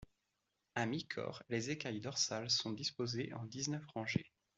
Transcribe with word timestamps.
À 0.73 0.87
mi-corps, 0.87 1.43
les 1.49 1.69
écailles 1.69 1.99
dorsales 1.99 2.49
sont 2.49 2.71
disposées 2.71 3.31
en 3.35 3.43
dix-neuf 3.45 3.85
rangées. 3.93 4.31